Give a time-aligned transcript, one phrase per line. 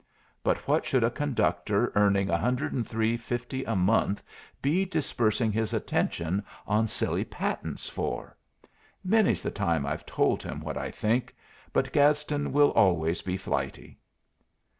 [0.41, 4.23] But what should a conductor earning $103.50 a month
[4.59, 8.35] be dispersing his attention on silly patents for?
[9.03, 11.35] Many's the time I've told him what I think;
[11.71, 13.99] but Gadsden will always be flighty."